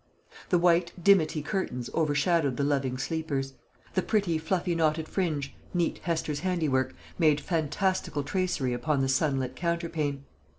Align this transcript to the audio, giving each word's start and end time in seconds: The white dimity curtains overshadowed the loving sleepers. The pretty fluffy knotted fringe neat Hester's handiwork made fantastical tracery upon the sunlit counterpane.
The 0.49 0.57
white 0.57 0.93
dimity 1.03 1.43
curtains 1.43 1.87
overshadowed 1.93 2.57
the 2.57 2.63
loving 2.63 2.97
sleepers. 2.97 3.53
The 3.93 4.01
pretty 4.01 4.39
fluffy 4.39 4.73
knotted 4.73 5.07
fringe 5.07 5.53
neat 5.75 5.99
Hester's 6.01 6.39
handiwork 6.39 6.95
made 7.19 7.39
fantastical 7.39 8.23
tracery 8.23 8.73
upon 8.73 9.01
the 9.01 9.07
sunlit 9.09 9.55
counterpane. 9.55 10.23